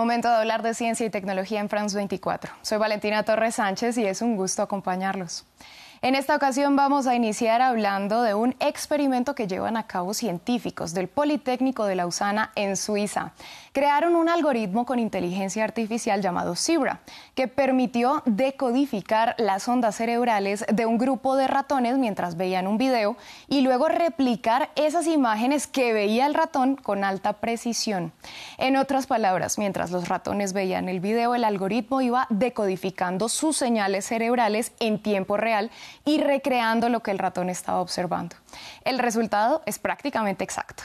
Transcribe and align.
Momento 0.00 0.30
de 0.30 0.36
hablar 0.36 0.62
de 0.62 0.72
ciencia 0.72 1.04
y 1.04 1.10
tecnología 1.10 1.60
en 1.60 1.68
France 1.68 1.94
24. 1.94 2.50
Soy 2.62 2.78
Valentina 2.78 3.22
Torres 3.22 3.56
Sánchez 3.56 3.98
y 3.98 4.06
es 4.06 4.22
un 4.22 4.34
gusto 4.34 4.62
acompañarlos. 4.62 5.44
En 6.02 6.14
esta 6.14 6.34
ocasión 6.34 6.76
vamos 6.76 7.06
a 7.06 7.14
iniciar 7.14 7.60
hablando 7.60 8.22
de 8.22 8.32
un 8.32 8.56
experimento 8.58 9.34
que 9.34 9.46
llevan 9.46 9.76
a 9.76 9.86
cabo 9.86 10.14
científicos 10.14 10.94
del 10.94 11.08
Politécnico 11.08 11.84
de 11.84 11.94
Lausana 11.94 12.52
en 12.54 12.78
Suiza. 12.78 13.34
Crearon 13.72 14.16
un 14.16 14.30
algoritmo 14.30 14.86
con 14.86 14.98
inteligencia 14.98 15.62
artificial 15.62 16.22
llamado 16.22 16.56
Zebra, 16.56 17.00
que 17.34 17.48
permitió 17.48 18.22
decodificar 18.24 19.34
las 19.36 19.68
ondas 19.68 19.94
cerebrales 19.94 20.64
de 20.72 20.86
un 20.86 20.96
grupo 20.96 21.36
de 21.36 21.46
ratones 21.46 21.98
mientras 21.98 22.38
veían 22.38 22.66
un 22.66 22.78
video 22.78 23.18
y 23.46 23.60
luego 23.60 23.88
replicar 23.88 24.70
esas 24.76 25.06
imágenes 25.06 25.66
que 25.66 25.92
veía 25.92 26.24
el 26.24 26.32
ratón 26.32 26.76
con 26.76 27.04
alta 27.04 27.34
precisión. 27.34 28.10
En 28.56 28.76
otras 28.76 29.06
palabras, 29.06 29.58
mientras 29.58 29.90
los 29.90 30.08
ratones 30.08 30.54
veían 30.54 30.88
el 30.88 31.00
video, 31.00 31.34
el 31.34 31.44
algoritmo 31.44 32.00
iba 32.00 32.26
decodificando 32.30 33.28
sus 33.28 33.58
señales 33.58 34.06
cerebrales 34.06 34.72
en 34.80 34.98
tiempo 34.98 35.36
real 35.36 35.70
y 36.04 36.20
recreando 36.20 36.88
lo 36.88 37.00
que 37.00 37.10
el 37.10 37.18
ratón 37.18 37.50
estaba 37.50 37.80
observando. 37.80 38.36
El 38.84 38.98
resultado 38.98 39.62
es 39.66 39.78
prácticamente 39.78 40.44
exacto. 40.44 40.84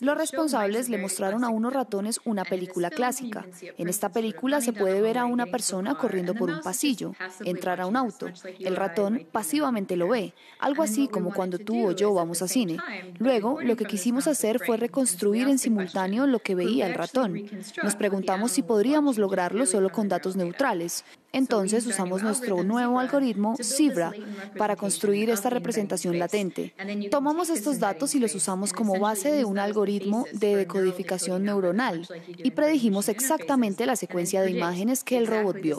Los 0.00 0.16
responsables 0.16 0.88
le 0.88 0.98
mostraron 0.98 1.44
a 1.44 1.48
unos 1.48 1.72
ratones 1.72 2.20
una 2.24 2.44
película 2.44 2.90
clásica. 2.90 3.46
En 3.78 3.88
esta 3.88 4.08
película 4.08 4.60
se 4.60 4.72
puede 4.72 5.00
ver 5.00 5.18
a 5.18 5.26
una 5.26 5.46
persona 5.46 5.94
corriendo 5.94 6.34
por 6.34 6.50
un 6.50 6.60
pasillo, 6.60 7.14
entrar 7.44 7.80
a 7.80 7.86
un 7.86 7.96
auto. 7.96 8.28
El 8.58 8.76
ratón 8.76 9.26
pasivamente 9.30 9.96
lo 9.96 10.08
ve, 10.08 10.34
algo 10.58 10.82
así 10.82 11.08
como 11.08 11.32
cuando 11.32 11.58
tú 11.58 11.88
o 11.88 11.92
yo 11.92 12.12
vamos 12.14 12.42
a 12.42 12.48
cine. 12.48 12.78
Luego, 13.18 13.60
lo 13.60 13.76
que 13.76 13.84
quisimos 13.84 14.26
hacer 14.26 14.58
fue 14.64 14.76
reconstruir 14.76 15.48
en 15.48 15.58
simultáneo 15.58 16.26
lo 16.26 16.40
que 16.40 16.54
veía 16.54 16.86
el 16.86 16.94
ratón. 16.94 17.48
Nos 17.82 17.96
preguntamos 17.96 18.50
si 18.52 18.62
podríamos 18.62 19.18
lograrlo 19.18 19.66
solo 19.66 19.90
con 19.90 20.08
datos 20.08 20.36
neutrales. 20.36 21.04
Entonces 21.32 21.86
usamos 21.86 22.22
nuestro 22.22 22.62
nuevo 22.62 23.00
algoritmo 23.00 23.56
Zebra 23.60 24.12
para 24.58 24.76
construir 24.76 25.30
esta 25.30 25.50
representación 25.50 26.18
latente. 26.18 26.74
Tomamos 27.10 27.48
estos 27.48 27.78
datos 27.78 28.14
y 28.14 28.20
los 28.20 28.34
usamos 28.34 28.72
como 28.72 28.98
base 29.00 29.32
de 29.32 29.44
un 29.44 29.58
algoritmo 29.58 30.26
de 30.32 30.56
decodificación 30.56 31.44
neuronal 31.44 32.06
y 32.38 32.50
predijimos 32.50 33.08
exactamente 33.08 33.86
la 33.86 33.96
secuencia 33.96 34.42
de 34.42 34.50
imágenes 34.50 35.04
que 35.04 35.18
el 35.18 35.26
robot 35.26 35.60
vio. 35.60 35.78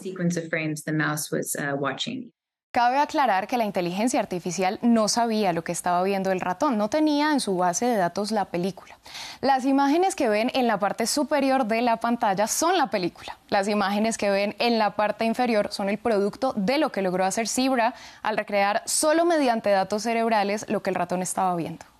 Cabe 2.74 2.98
aclarar 2.98 3.46
que 3.46 3.58
la 3.58 3.66
inteligencia 3.66 4.20
artificial 4.20 4.80
no 4.82 5.08
sabía 5.08 5.54
lo 5.54 5.64
que 5.64 5.72
estaba 5.72 6.02
viendo 6.02 6.32
el 6.32 6.42
ratón, 6.42 6.76
no 6.76 6.90
tenía 6.90 7.32
en 7.32 7.40
su 7.40 7.56
base 7.56 7.86
de 7.86 7.98
datos 7.98 8.32
la 8.32 8.46
película. 8.46 8.98
Las 9.42 9.64
imágenes 9.66 10.16
que 10.16 10.28
ven 10.28 10.50
en 10.56 10.66
la 10.66 10.80
parte 10.80 11.06
superior 11.06 11.68
de 11.68 11.84
la 11.84 11.98
pantalla 11.98 12.48
son 12.48 12.76
la 12.80 12.88
película. 12.88 13.38
Las 13.50 13.68
imágenes 13.68 14.18
que 14.18 14.32
ven 14.32 14.56
en 14.58 14.80
la 14.80 14.96
parte 14.96 15.24
inferior 15.24 15.68
son 15.72 15.88
el 15.88 16.00
producto 16.00 16.54
de 16.56 16.80
lo 16.80 16.92
que 16.92 17.04
logró 17.04 17.26
hacer 17.26 17.48
Zebra 17.48 17.94
al 18.24 18.38
recrear 18.38 18.82
solo 18.88 19.24
mediante 19.24 19.70
datos 19.70 20.02
cerebrales 20.02 20.66
lo 20.68 20.82
que 20.82 20.90
el 20.90 20.96
ratón 20.96 21.22
estaba 21.22 21.56
viendo. 21.56 21.93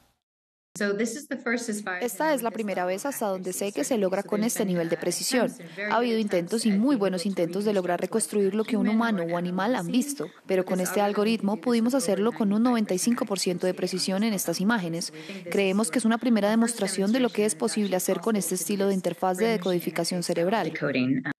Esta 2.02 2.34
es 2.34 2.42
la 2.42 2.50
primera 2.50 2.84
vez 2.86 3.06
hasta 3.06 3.28
donde 3.28 3.54
sé 3.54 3.72
que 3.72 3.84
se 3.84 4.00
logra 4.00 4.24
con 4.24 4.44
este 4.44 4.66
nivel 4.66 4.90
de 4.90 4.98
precisión. 4.98 5.54
Ha 5.92 5.98
habido 5.98 6.18
intentos 6.18 6.66
y 6.66 6.72
muy 6.72 6.96
buenos 6.96 7.28
intentos 7.28 7.64
de 7.64 7.74
lograr 7.74 8.02
reconstruir 8.02 8.56
lo 8.56 8.64
que 8.64 8.76
un 8.76 8.88
humano 8.88 9.22
o 9.22 9.38
animal 9.38 9.76
han 9.76 9.86
visto, 9.86 10.26
pero 10.48 10.66
con 10.66 10.80
este 10.80 11.00
algoritmo 11.00 11.58
pudimos 11.58 11.94
hacerlo 11.94 12.32
con 12.32 12.52
un 12.52 12.64
95% 12.64 13.60
de 13.60 13.74
precisión 13.76 14.24
en 14.24 14.34
estas 14.34 14.62
imágenes. 14.62 15.14
Creemos 15.52 15.92
que 15.92 16.00
es 16.00 16.06
una 16.06 16.18
primera 16.18 16.50
demostración 16.50 17.12
de 17.12 17.20
lo 17.20 17.30
que 17.30 17.46
es 17.46 17.54
posible 17.54 17.96
hacer 17.96 18.20
con 18.20 18.36
este 18.36 18.56
estilo 18.56 18.88
de 18.88 18.96
interfaz 18.96 19.38
de 19.38 19.50
decodificación 19.50 20.24
cerebral. 20.24 20.74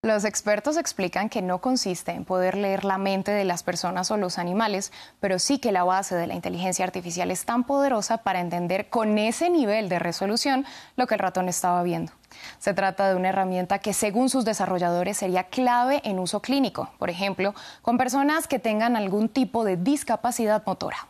Los 0.04 0.24
expertos 0.24 0.76
explican 0.76 1.28
que 1.28 1.42
no 1.42 1.60
consiste 1.60 2.12
en 2.12 2.24
poder 2.24 2.56
leer 2.56 2.84
la 2.84 2.98
mente 2.98 3.32
de 3.32 3.44
las 3.44 3.64
personas 3.64 4.12
o 4.12 4.16
los 4.16 4.38
animales, 4.38 4.92
pero 5.18 5.40
sí 5.40 5.58
que 5.58 5.72
la 5.72 5.82
base 5.82 6.14
de 6.14 6.28
la 6.28 6.34
inteligencia 6.34 6.84
artificial 6.84 7.32
es 7.32 7.44
tan 7.44 7.64
poderosa 7.64 8.18
para 8.18 8.40
entender 8.40 8.88
con 8.90 9.23
ese 9.24 9.50
nivel 9.50 9.88
de 9.88 9.98
resolución 9.98 10.64
lo 10.96 11.06
que 11.06 11.14
el 11.14 11.20
ratón 11.20 11.48
estaba 11.48 11.82
viendo. 11.82 12.12
Se 12.58 12.74
trata 12.74 13.08
de 13.08 13.16
una 13.16 13.30
herramienta 13.30 13.78
que, 13.78 13.92
según 13.92 14.28
sus 14.28 14.44
desarrolladores, 14.44 15.16
sería 15.16 15.44
clave 15.44 16.00
en 16.04 16.18
uso 16.18 16.40
clínico, 16.40 16.90
por 16.98 17.10
ejemplo, 17.10 17.54
con 17.82 17.98
personas 17.98 18.46
que 18.46 18.58
tengan 18.58 18.96
algún 18.96 19.28
tipo 19.28 19.64
de 19.64 19.76
discapacidad 19.76 20.64
motora. 20.66 21.08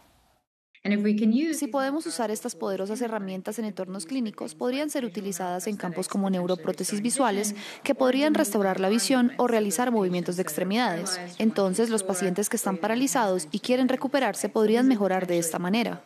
Si 1.55 1.67
podemos 1.69 2.05
usar 2.05 2.31
estas 2.31 2.55
poderosas 2.55 3.01
herramientas 3.01 3.59
en 3.59 3.65
entornos 3.65 4.05
clínicos, 4.05 4.55
podrían 4.55 4.91
ser 4.91 5.07
utilizadas 5.07 5.67
en 5.67 5.79
campos 5.79 6.09
como 6.09 6.29
neuroprótesis 6.29 7.01
visuales, 7.01 7.55
que 7.83 7.95
podrían 7.95 8.35
restaurar 8.35 8.81
la 8.81 8.91
visión 8.91 9.33
o 9.39 9.47
realizar 9.47 9.91
movimientos 9.91 10.37
de 10.37 10.43
extremidades. 10.43 11.19
Entonces, 11.39 11.89
los 11.89 12.03
pacientes 12.03 12.51
que 12.51 12.57
están 12.57 12.77
paralizados 12.77 13.49
y 13.51 13.61
quieren 13.61 13.89
recuperarse 13.89 14.51
podrían 14.51 14.87
mejorar 14.87 15.27
de 15.27 15.39
esta 15.39 15.59
manera. 15.59 16.03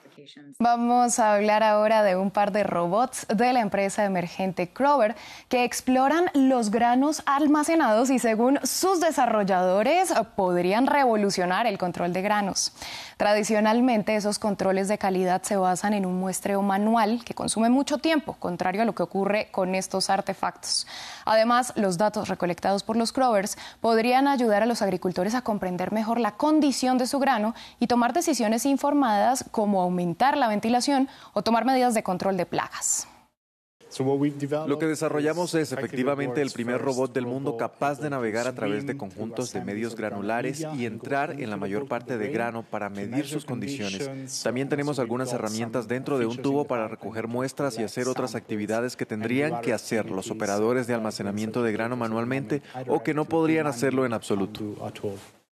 Vamos 0.58 1.18
a 1.18 1.34
hablar 1.34 1.62
ahora 1.62 2.02
de 2.02 2.16
un 2.16 2.30
par 2.30 2.50
de 2.50 2.64
robots 2.64 3.26
de 3.28 3.52
la 3.52 3.60
empresa 3.60 4.04
emergente 4.04 4.68
Crover 4.68 5.14
que 5.48 5.64
exploran 5.64 6.30
los 6.34 6.70
granos 6.70 7.22
almacenados 7.26 8.10
y 8.10 8.18
según 8.18 8.58
sus 8.64 9.00
desarrolladores 9.00 10.12
podrían 10.34 10.86
revolucionar 10.86 11.66
el 11.66 11.78
control 11.78 12.12
de 12.12 12.22
granos. 12.22 12.72
Tradicionalmente 13.16 14.16
esos 14.16 14.38
controles 14.38 14.88
de 14.88 14.98
calidad 14.98 15.42
se 15.42 15.56
basan 15.56 15.92
en 15.94 16.06
un 16.06 16.18
muestreo 16.18 16.62
manual 16.62 17.24
que 17.24 17.34
consume 17.34 17.68
mucho 17.68 17.98
tiempo, 17.98 18.34
contrario 18.34 18.82
a 18.82 18.84
lo 18.84 18.94
que 18.94 19.02
ocurre 19.02 19.48
con 19.50 19.74
estos 19.74 20.10
artefactos. 20.10 20.86
Además, 21.24 21.72
los 21.76 21.98
datos 21.98 22.28
recolectados 22.28 22.82
por 22.82 22.96
los 22.96 23.12
Crovers 23.12 23.56
podrían 23.80 24.28
ayudar 24.28 24.62
a 24.62 24.66
los 24.66 24.82
agricultores 24.82 25.34
a 25.34 25.42
comprender 25.42 25.92
mejor 25.92 26.20
la 26.20 26.32
condición 26.32 26.98
de 26.98 27.06
su 27.06 27.18
grano 27.18 27.54
y 27.80 27.86
tomar 27.86 28.12
decisiones 28.12 28.66
informadas 28.66 29.44
como 29.50 29.82
aumentar 29.82 30.07
la 30.36 30.48
ventilación 30.48 31.08
o 31.32 31.42
tomar 31.42 31.64
medidas 31.64 31.94
de 31.94 32.02
control 32.02 32.36
de 32.36 32.46
plagas. 32.46 33.08
Lo 34.66 34.78
que 34.78 34.86
desarrollamos 34.86 35.54
es 35.54 35.72
efectivamente 35.72 36.42
el 36.42 36.50
primer 36.50 36.80
robot 36.80 37.12
del 37.12 37.26
mundo 37.26 37.56
capaz 37.56 38.00
de 38.00 38.10
navegar 38.10 38.47
a 38.47 38.54
través 38.54 38.86
de 38.86 38.97
conjuntos 38.97 39.52
de 39.52 39.64
medios 39.64 39.97
granulares 39.97 40.64
y 40.76 40.84
entrar 40.84 41.41
en 41.41 41.50
la 41.50 41.56
mayor 41.56 41.88
parte 41.88 42.18
de 42.18 42.28
grano 42.28 42.62
para 42.62 42.91
medir 42.91 43.26
sus 43.26 43.44
condiciones. 43.44 44.42
También 44.42 44.68
tenemos 44.68 44.98
algunas 44.98 45.32
herramientas 45.32 45.88
dentro 45.88 46.18
de 46.18 46.26
un 46.26 46.36
tubo 46.36 46.66
para 46.66 46.86
recoger 46.86 47.28
muestras 47.28 47.78
y 47.78 47.82
hacer 47.82 48.08
otras 48.08 48.34
actividades 48.34 48.97
que 48.97 49.06
tendrían 49.06 49.60
que 49.62 49.72
hacer 49.72 50.10
los 50.10 50.30
operadores 50.30 50.86
de 50.86 50.94
almacenamiento 50.94 51.62
de 51.62 51.72
grano 51.72 51.97
manualmente 51.97 52.62
o 52.88 53.02
que 53.02 53.14
no 53.14 53.24
podrían 53.24 53.66
hacerlo 53.66 54.04
en 54.04 54.12
absoluto. 54.12 54.76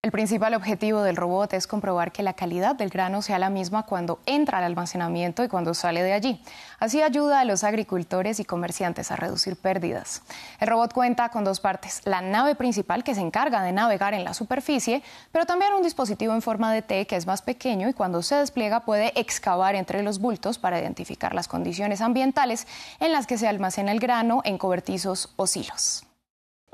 El 0.05 0.11
principal 0.11 0.53
objetivo 0.53 1.01
del 1.01 1.15
robot 1.15 1.53
es 1.53 1.65
comprobar 1.65 2.11
que 2.11 2.21
la 2.21 2.33
calidad 2.33 2.75
del 2.75 2.91
grano 2.91 3.23
sea 3.23 3.39
la 3.39 3.49
misma 3.49 3.87
cuando 3.87 4.19
entra 4.27 4.59
al 4.59 4.65
almacenamiento 4.65 5.43
y 5.43 5.47
cuando 5.47 5.73
sale 5.73 6.03
de 6.03 6.13
allí. 6.13 6.39
Así 6.79 7.01
ayuda 7.01 7.39
a 7.39 7.43
los 7.43 7.63
agricultores 7.63 8.39
y 8.39 8.45
comerciantes 8.45 9.09
a 9.09 9.15
reducir 9.15 9.55
pérdidas. 9.55 10.21
El 10.59 10.67
robot 10.67 10.93
cuenta 10.93 11.29
con 11.29 11.43
dos 11.43 11.59
partes, 11.59 12.03
la 12.05 12.21
nave 12.21 12.53
principal 12.53 13.03
que 13.03 13.15
se 13.15 13.21
encarga 13.21 13.63
de 13.63 13.71
navegar 13.71 14.13
en 14.13 14.23
la 14.23 14.35
superficie, 14.35 15.01
pero 15.31 15.47
también 15.47 15.73
un 15.73 15.81
dispositivo 15.81 16.35
en 16.35 16.43
forma 16.43 16.71
de 16.71 16.83
T 16.83 17.07
que 17.07 17.15
es 17.15 17.25
más 17.25 17.41
pequeño 17.41 17.89
y 17.89 17.93
cuando 17.93 18.21
se 18.21 18.35
despliega 18.35 18.81
puede 18.81 19.19
excavar 19.19 19.73
entre 19.73 20.03
los 20.03 20.19
bultos 20.19 20.59
para 20.59 20.79
identificar 20.79 21.33
las 21.33 21.47
condiciones 21.47 22.01
ambientales 22.01 22.67
en 22.99 23.11
las 23.11 23.25
que 23.25 23.39
se 23.39 23.47
almacena 23.47 23.91
el 23.91 23.99
grano 23.99 24.41
en 24.43 24.59
cobertizos 24.59 25.33
o 25.35 25.47
silos. 25.47 26.05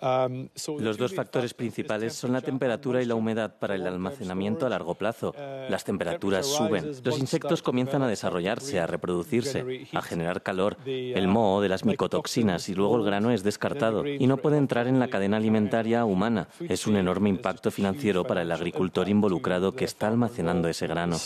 Um, 0.02 0.50
Los 0.80 0.98
dos 0.98 1.14
factores 1.14 1.54
principales 1.54 2.14
son 2.14 2.34
la 2.34 2.42
temperatura 2.42 3.04
y 3.04 3.06
la 3.06 3.14
humedad 3.14 3.60
para 3.60 3.76
el 3.76 3.86
almacenamiento 3.86 4.66
a 4.66 4.70
largo 4.70 4.96
plazo. 4.96 5.36
Las 5.70 5.84
temperaturas 5.84 6.48
suben, 6.48 6.92
los 7.04 7.20
insectos 7.20 7.62
comienzan 7.62 8.02
a 8.02 8.08
desarrollarse, 8.08 8.80
a 8.80 8.88
reproducirse, 8.88 9.88
a 9.94 10.02
generar 10.02 10.42
calor, 10.42 10.78
el 10.86 11.28
moho 11.28 11.62
de 11.62 11.70
las 11.70 11.86
micotoxinas 11.86 12.68
y 12.70 12.74
luego 12.74 12.98
el 12.98 13.04
grano 13.04 13.32
es 13.32 13.44
descartado 13.44 14.06
y 14.08 14.26
no 14.26 14.38
puede 14.38 14.58
entrar 14.58 14.88
en 14.88 15.00
la 15.00 15.08
cadena 15.08 15.38
alimentaria 15.38 16.04
humana. 16.04 16.48
Es 16.68 16.88
un 16.88 16.96
enorme 16.96 17.30
impacto 17.30 17.70
financiero 17.70 18.24
para 18.24 18.42
el 18.42 18.52
agricultor 18.52 19.08
involucrado 19.08 19.74
que 19.74 19.86
está 19.86 20.08
almacenando 20.08 20.68
ese 20.68 20.88
grano. 20.88 21.18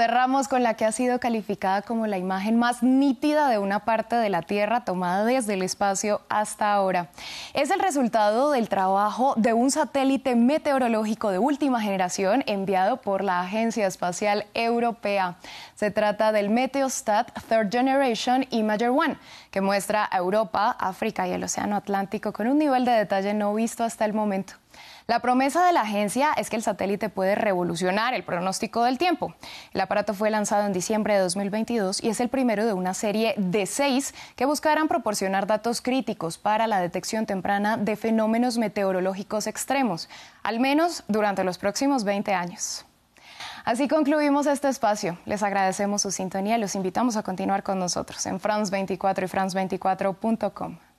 Cerramos 0.00 0.48
con 0.48 0.62
la 0.62 0.72
que 0.72 0.86
ha 0.86 0.92
sido 0.92 1.20
calificada 1.20 1.82
como 1.82 2.06
la 2.06 2.16
imagen 2.16 2.58
más 2.58 2.82
nítida 2.82 3.50
de 3.50 3.58
una 3.58 3.80
parte 3.80 4.16
de 4.16 4.30
la 4.30 4.40
Tierra 4.40 4.82
tomada 4.82 5.26
desde 5.26 5.52
el 5.52 5.60
espacio 5.60 6.22
hasta 6.30 6.72
ahora. 6.72 7.10
Es 7.52 7.70
el 7.70 7.80
resultado 7.80 8.50
del 8.50 8.70
trabajo 8.70 9.34
de 9.36 9.52
un 9.52 9.70
satélite 9.70 10.36
meteorológico 10.36 11.30
de 11.30 11.38
última 11.38 11.82
generación 11.82 12.44
enviado 12.46 13.02
por 13.02 13.22
la 13.22 13.42
Agencia 13.42 13.86
Espacial 13.86 14.46
Europea. 14.54 15.36
Se 15.74 15.90
trata 15.90 16.32
del 16.32 16.48
Meteostat 16.48 17.38
Third 17.50 17.70
Generation 17.70 18.46
Imager 18.48 18.88
One, 18.88 19.18
que 19.50 19.60
muestra 19.60 20.08
a 20.10 20.16
Europa, 20.16 20.74
África 20.80 21.28
y 21.28 21.32
el 21.32 21.44
Océano 21.44 21.76
Atlántico 21.76 22.32
con 22.32 22.46
un 22.46 22.56
nivel 22.56 22.86
de 22.86 22.92
detalle 22.92 23.34
no 23.34 23.52
visto 23.52 23.84
hasta 23.84 24.06
el 24.06 24.14
momento. 24.14 24.54
La 25.06 25.18
promesa 25.18 25.64
de 25.64 25.72
la 25.72 25.80
agencia 25.80 26.32
es 26.36 26.50
que 26.50 26.56
el 26.56 26.62
satélite 26.62 27.08
puede 27.08 27.34
revolucionar 27.34 28.14
el 28.14 28.22
pronóstico 28.22 28.84
del 28.84 28.96
tiempo. 28.96 29.34
El 29.74 29.80
aparato 29.80 30.14
fue 30.14 30.30
lanzado 30.30 30.66
en 30.66 30.72
diciembre 30.72 31.14
de 31.14 31.20
2022 31.20 32.02
y 32.02 32.10
es 32.10 32.20
el 32.20 32.28
primero 32.28 32.64
de 32.64 32.72
una 32.72 32.94
serie 32.94 33.34
de 33.36 33.66
seis 33.66 34.14
que 34.36 34.44
buscarán 34.44 34.86
proporcionar 34.86 35.46
datos 35.46 35.80
críticos 35.80 36.38
para 36.38 36.66
la 36.66 36.80
detección 36.80 37.26
temprana 37.26 37.76
de 37.76 37.96
fenómenos 37.96 38.56
meteorológicos 38.56 39.46
extremos, 39.46 40.08
al 40.42 40.60
menos 40.60 41.02
durante 41.08 41.42
los 41.42 41.58
próximos 41.58 42.04
20 42.04 42.32
años. 42.32 42.84
Así 43.64 43.88
concluimos 43.88 44.46
este 44.46 44.68
espacio. 44.68 45.18
Les 45.26 45.42
agradecemos 45.42 46.02
su 46.02 46.10
sintonía 46.10 46.56
y 46.56 46.60
los 46.60 46.74
invitamos 46.74 47.16
a 47.16 47.22
continuar 47.22 47.62
con 47.62 47.78
nosotros 47.78 48.24
en 48.26 48.40
France24 48.40 49.24
y 49.24 49.26
France24.com. 49.26 50.89